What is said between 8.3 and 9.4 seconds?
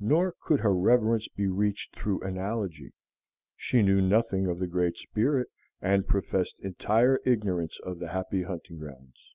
Hunting Grounds.